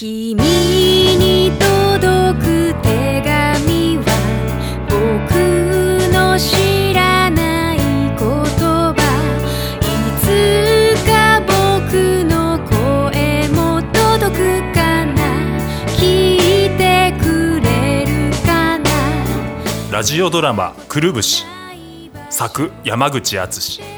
[0.00, 4.04] 君に届く手紙は
[4.86, 4.94] 僕
[6.14, 8.94] の知らない言葉。
[9.80, 9.86] い
[10.20, 11.50] つか僕
[12.24, 15.16] の声も届くかな
[15.96, 18.84] 聞いてくれるかな
[19.90, 21.44] ラジオドラマ「くるぶし」
[22.30, 23.97] 作山口敦。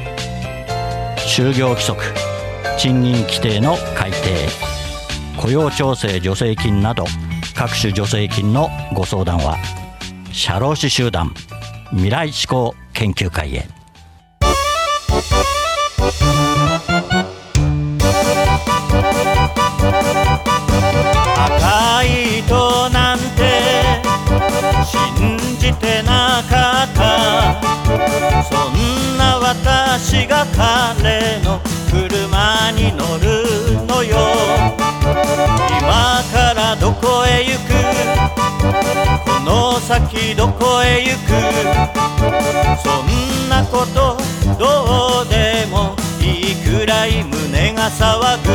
[1.27, 2.01] 就業規則
[2.77, 4.17] 賃金規定の改定
[5.37, 7.05] 雇用調整助成金など
[7.55, 9.57] 各種助成金のご相談は
[10.31, 11.33] 社労士集団
[11.91, 13.67] 未来志向研究会へ。
[30.61, 33.25] 彼の車に乗る
[33.87, 34.15] のよ。
[35.79, 37.73] 今からどこへ行く？
[39.25, 41.33] この先どこへ行く？
[42.83, 44.17] そんなこと
[44.59, 48.50] どうでもいいくらい胸が騒ぐ。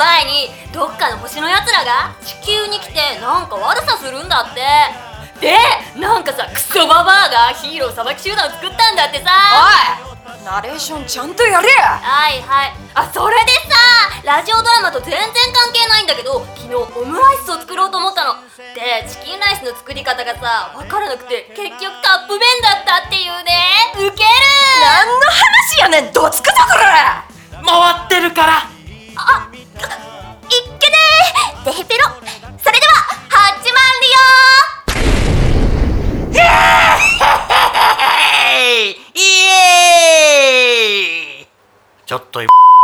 [0.00, 4.64] 前にどっかの星のやつらが地球に来てなんか悪さするんだって。
[5.40, 5.56] で
[5.96, 9.32] なんかさクソババアがヒーロー裁き集団を作ったんだってさ。
[10.00, 11.68] おいナレーションちゃんとやれ。
[11.68, 12.72] やはいはい。
[12.94, 13.76] あそれでさ
[14.24, 15.20] ラジオドラマと全然
[15.52, 18.40] 関係ないんだけど昨日オムライスを作ろうと思ったの。
[18.56, 23.52] でチキンライスの作り方がさ分からなくて結局カップ麺だったっていうね。
[23.96, 24.28] ウケる。
[24.80, 27.19] 何の話やねんどつくぞこら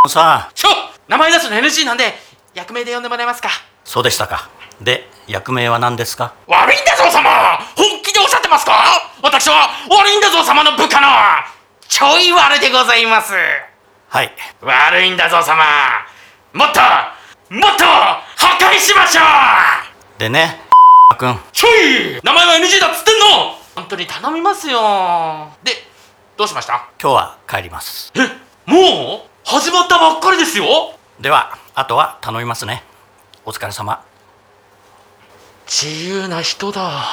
[0.07, 0.69] とさちょ
[1.09, 2.13] 名前出すの NG なんで
[2.55, 3.49] 役名で呼んでもらえますか。
[3.83, 4.49] そうでしたか。
[4.81, 6.33] で役名は何ですか？
[6.47, 7.57] 悪いんだぞ様。
[7.75, 8.73] 本気でおっしゃってますか。
[9.21, 11.07] 私は悪いんだぞ様の部下の。
[11.87, 13.33] ちょい悪でございます。
[14.09, 14.31] はい。
[14.61, 15.63] 悪いんだぞ様。
[16.53, 16.79] もっと
[17.53, 20.19] もっと破壊しましょう。
[20.19, 20.59] でね
[21.17, 21.37] 君。
[21.51, 23.55] ちょい名前は NG だっつってんの。
[23.75, 25.51] 本当に頼みますよ。
[25.63, 25.71] で
[26.37, 26.89] どうしました？
[27.01, 28.11] 今日は帰ります。
[28.15, 28.19] え
[28.65, 29.26] もう？
[30.37, 30.93] ですよ。
[31.19, 32.83] ではあとは頼みますね。
[33.45, 34.03] お疲れ様。
[35.65, 37.03] 自由な人だ。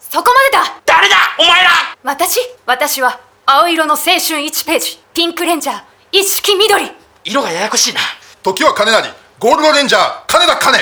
[0.00, 0.80] そこまでだ。
[0.86, 1.16] 誰だ？
[1.38, 1.70] お前ら！
[2.02, 2.38] 私？
[2.66, 4.98] 私は青色の青春1ページ。
[5.14, 5.82] ピンクレンジャー。
[6.12, 6.90] 一色緑。
[7.24, 8.00] 色がややこしいな。
[8.42, 9.08] 時は金なり。
[9.38, 10.26] ゴールドレンジャー。
[10.26, 10.78] 金田金。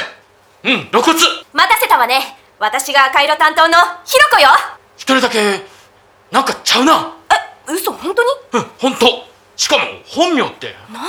[0.64, 1.18] うん露骨。
[1.52, 2.36] 待たせたわね。
[2.58, 4.48] 私が赤色担当のひろこよ。
[4.96, 5.62] 一人だけ
[6.30, 7.14] なんかちゃうな。
[7.66, 8.28] え嘘本当に？
[8.52, 9.29] うん本当
[9.60, 10.74] しかも本名って。
[10.90, 11.04] 何？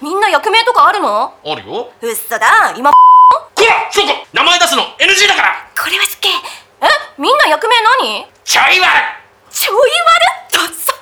[0.00, 1.34] みんな役名とかあるの？
[1.44, 1.92] あるよ。
[2.00, 2.72] 嘘だ。
[2.74, 2.96] 今こ
[3.58, 5.68] らそうか名前出すの NG だから。
[5.78, 6.32] これは失敬え？
[7.18, 8.26] みんな役名何？
[8.42, 8.88] ちょい悪
[9.50, 9.76] ちょい
[10.56, 10.94] 悪ださ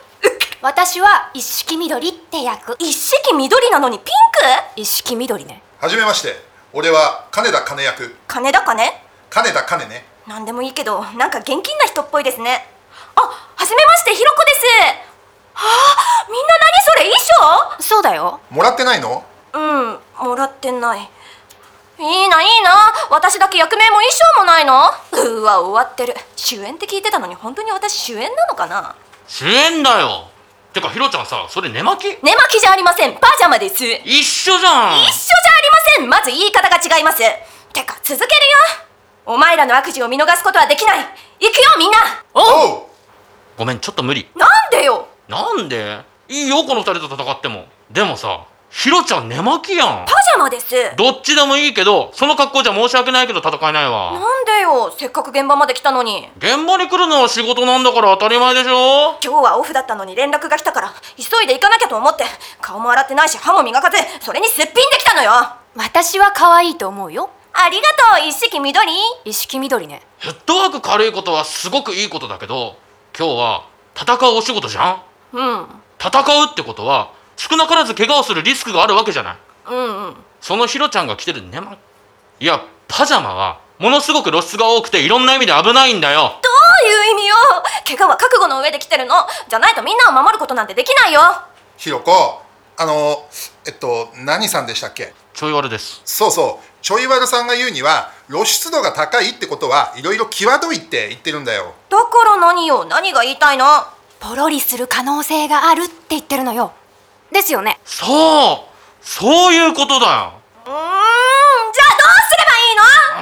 [0.60, 2.74] 私は一色緑って役。
[2.80, 4.14] 一式緑なのにピン
[4.74, 4.80] ク？
[4.80, 5.62] 一色緑ね。
[5.78, 6.34] はじめまして。
[6.72, 8.16] 俺は金田金役。
[8.26, 10.04] 金だかね金田金ね。
[10.26, 12.66] なんでもいいけどなんか現金な人っぽいですね。
[13.14, 15.07] あはじめましてひろこです。
[15.07, 15.07] は
[15.60, 17.04] あみんな何それ？
[17.04, 17.18] 衣
[17.78, 17.82] 装？
[17.82, 18.40] そうだよ。
[18.50, 19.24] もらってないの？
[19.52, 21.00] うんもらってない。
[22.00, 22.92] いいないいな。
[23.10, 24.90] 私だけ役名も衣装もないの？
[25.12, 26.14] うわ終わってる。
[26.36, 28.94] 主演って聞いてたのに本当に私主演なのかな？
[29.26, 30.28] 主演だよ。
[30.72, 32.22] てかひろちゃんさそれ寝巻き？
[32.22, 33.14] 寝巻きじゃありません。
[33.14, 33.84] パジャマです。
[33.84, 34.62] 一緒一緒じゃん。
[34.62, 35.06] じゃありま
[35.96, 36.08] せん。
[36.08, 37.18] まず言い方が違います。
[37.72, 38.30] てか続けるよ。
[39.26, 40.98] お前らの悪事を見逃すことはできない。
[41.00, 41.04] 行
[41.52, 41.98] くよみんな。
[42.32, 42.88] おう。
[43.58, 44.28] ごめんちょっと無理。
[44.36, 44.47] なんでよ
[45.28, 46.00] なんで？
[46.28, 47.66] いいよこの二人と戦っても。
[47.90, 50.04] でもさひろちゃん寝巻きやん。
[50.04, 50.74] パジャマです。
[50.96, 54.12] どっちでもいいけどその格好じゃ申し訳ないけど戦えないわ。
[54.12, 56.28] なんでよせっかく現場まで来たのに。
[56.36, 59.18] 現場に来るのは仕事なんだから当たり前でしょ？
[59.24, 62.24] 今日はオフだったのに連絡が来たから急いで行かなきゃと思って。
[62.60, 65.30] 顔も洗ってないし歯も磨かずそれにすっぴんできたのよ。
[65.32, 67.30] あ私は可愛いと思うよ。
[67.70, 67.88] りが
[68.18, 68.92] とう一式緑。
[69.24, 70.02] 一色緑ね。
[70.18, 72.76] フットワーク軽いことはすごくいいことだけど
[73.18, 75.07] 今日は戦うお仕事じゃん？
[75.32, 75.66] うん。
[76.00, 79.36] 戦うってことは少なからず怪我をするリスクがあるわけじゃない。
[79.70, 80.16] うんうん。
[80.40, 81.76] そのヒロちゃんが着てる寝巻
[82.40, 86.32] いやパジャマはものすごく露出が多くていろんな意味で危ないんだよ。
[86.42, 86.48] ど
[86.86, 87.34] ういう意味よ。
[87.86, 89.14] 怪我は覚悟の上で来てるの？
[89.48, 91.20] じゃないとみんなを守ることなんてできないよ。
[91.76, 92.42] ひろこ
[92.76, 93.28] あの
[93.66, 95.12] えっと何さんでしたっけ？
[95.34, 96.00] ちょい悪です。
[96.04, 96.66] そうそう。
[96.80, 101.74] ちょい悪さんが言うには露出度が高いってことはいろいろ際どいって言ってるんだよ。
[101.88, 102.84] だから何よ？
[102.84, 103.66] 何が言いたいの？
[104.20, 106.72] ポロリする可能性があるって言ってるのよ。
[107.32, 107.78] ですよね？
[107.84, 108.08] そう！
[109.00, 110.32] そういうことだよ。
[110.66, 110.72] うーん。
[110.72, 112.44] じゃあどうすれ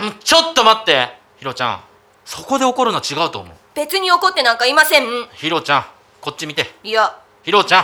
[0.00, 0.20] ばいいの？
[0.20, 1.18] ちょっと待って。
[1.38, 1.80] ヒロちゃん。
[2.24, 3.54] そこで怒るの違うと思う。
[3.74, 5.04] 別に怒ってなんかいません。
[5.34, 5.86] ヒロちゃん
[6.20, 6.74] こっち見て。
[6.82, 7.20] いや。
[7.42, 7.80] ヒロちゃ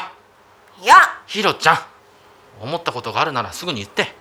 [0.80, 0.82] ん。
[0.82, 0.94] いや。
[1.26, 1.78] ヒロちゃん。
[2.60, 4.14] 思ったことがあるならすぐに言って。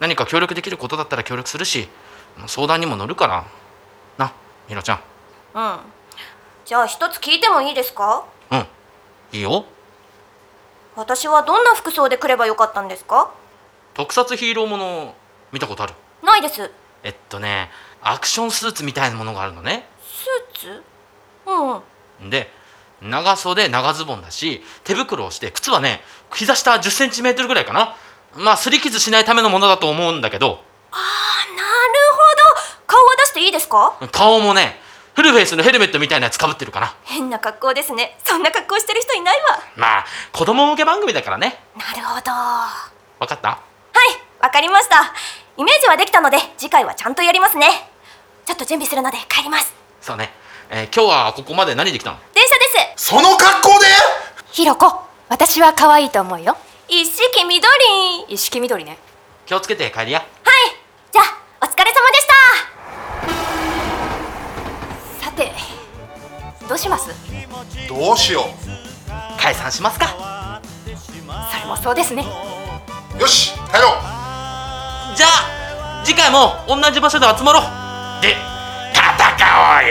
[0.00, 1.88] 何か協力できることだったら協力するし
[2.48, 3.44] 相談にも乗るから。
[4.18, 4.32] な
[4.68, 5.00] ヒロちゃん。
[5.54, 5.78] うん
[6.64, 8.24] じゃあ一つ聞いてもいいですか？
[8.50, 8.66] うん。
[9.32, 9.64] いいよ。
[10.94, 13.32] 私はどんな服装で来ればよかったんですか？
[13.94, 15.14] 特撮ヒーローもの
[15.52, 15.94] 見たことある？
[16.22, 16.70] ないです。
[17.02, 17.70] えっとね
[18.00, 19.88] アクションスーツみたいなものがあるのね。
[20.02, 20.82] スーツ？
[22.20, 22.30] うん。
[22.30, 22.48] で
[23.00, 26.00] 長袖長ズボンだし手袋をして靴はね
[26.32, 27.96] 膝下1 0ンチメートルぐらいかな。
[28.36, 30.46] まあ擦り傷しないためのものだと思うんだけど。
[30.92, 31.68] あなる
[32.12, 32.86] ほど。
[32.86, 33.98] 顔は出していいですか？
[34.12, 34.76] 顔もね
[35.22, 36.96] フルフェイスのヘルメットみたいなやつかぶってるかな。
[37.04, 38.18] 変な格好ですね。
[38.24, 39.62] そんな格好してる人いないわ。
[39.76, 41.62] まあ子供向け番組だからね。
[41.76, 42.32] なるほど。
[42.32, 42.90] は
[43.20, 43.50] 分かった？
[43.50, 43.54] い
[44.42, 45.14] わかりました。
[45.56, 47.68] イメージはできたので次回はちゃんとやりますね。
[48.44, 49.72] ちょっと準備するので帰ります。
[50.00, 50.32] そうね、
[50.70, 52.18] えー今日はここまで何できたの？
[52.34, 52.56] 電車
[52.90, 53.06] です。
[53.10, 53.86] その格好で？
[54.50, 56.56] ひろこ私は可愛いと思うよ。
[56.88, 57.62] 一式緑。
[58.26, 58.98] 一色緑ね。
[59.46, 60.18] 気をつけて帰りや。
[60.18, 60.28] はい
[61.12, 62.01] じゃあお疲れ様
[66.72, 67.10] どうします？
[67.86, 68.46] どうしよ
[69.38, 70.58] 解散しますか？
[70.96, 71.12] そ
[71.60, 72.24] れもそうですね。
[73.14, 74.00] うよし帰ろう。
[75.14, 77.64] じゃあ次回も同じ場所で集まろう。
[78.22, 78.36] で
[78.94, 79.90] 戦おう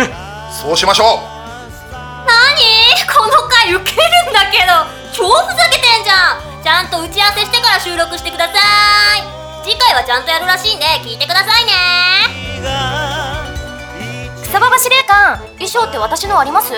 [0.00, 0.08] よ。
[0.08, 0.10] ね。
[0.50, 1.08] そうしましょう。
[1.12, 2.64] なに
[3.04, 4.72] この回ウケるんだけど。
[5.12, 6.64] 超ふざけてんじゃん。
[6.64, 8.54] ちゃんと打ち合わせしてから収録してくださ
[9.18, 9.22] い。
[9.68, 11.72] 次回はちゃんとやるらしいんで聞いてくださいね
[14.48, 16.72] 草場司令官衣装って私のあります？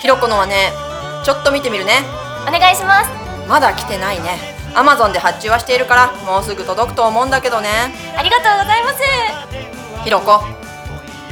[0.00, 0.70] ひろこのはね
[1.24, 2.04] ちょっと見てみるね。
[2.46, 3.10] お願いします。
[3.48, 4.38] まだ来てないね。
[4.74, 7.68] アマゾンで発注はしているからもうすぐ届くと思うんだけどね。
[8.16, 9.00] ありがとうございます。
[10.04, 10.44] ひろこ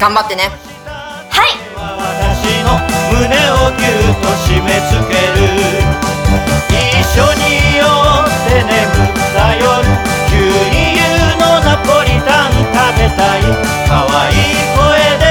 [0.00, 0.50] 頑張ってね。
[1.28, 1.52] はい。
[1.76, 2.80] 私の
[3.12, 5.52] 胸をぎゅっと締め付ける。
[6.72, 7.86] 一緒に酔っ
[8.48, 8.72] て眠
[9.04, 9.64] った夜
[10.28, 10.32] 急
[10.72, 11.04] に夕
[11.36, 13.40] のナポリタン食べたい。
[13.88, 14.36] 可愛い
[14.76, 14.80] 声
[15.18, 15.27] で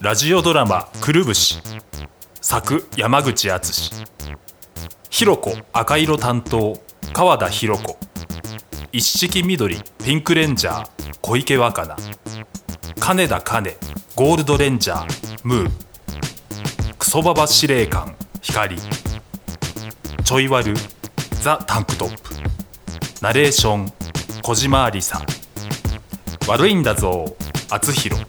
[0.00, 1.60] ラジオドラマ「くるぶし」
[2.40, 4.06] 作山口敦。
[5.10, 6.80] ひろこ赤色担当。
[7.12, 7.98] 川田ひろ子
[8.92, 10.88] 一色緑ピンクレンジャー。
[11.20, 11.96] 小池若菜。
[12.98, 13.76] 金田金。
[14.16, 15.40] ゴールドレンジャー。
[15.44, 15.70] ムー。
[16.98, 18.16] クソババ司令官。
[18.40, 18.78] 光。
[20.24, 20.74] ちょいワル
[21.42, 22.30] ザ・タンクトップ。
[23.20, 23.92] ナレーション。
[24.40, 25.20] 小島ありさ。
[26.46, 27.36] 悪いんだぞ
[27.68, 28.24] 厚弘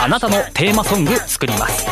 [0.00, 1.86] あなたのテーマソング作ります。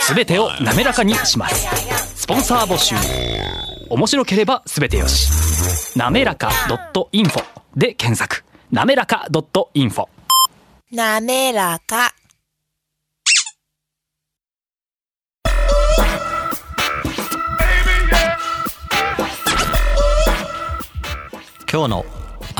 [0.00, 1.66] すべてを滑らかにします。
[2.14, 2.94] スポンサー募集。
[3.88, 5.98] 面白ければすべてよし。
[5.98, 6.50] なめらか
[7.12, 7.44] .info
[7.76, 8.44] で検索。
[8.70, 9.26] なめらか
[9.74, 10.06] .info
[10.90, 12.14] なめらか。
[21.70, 22.21] 今日の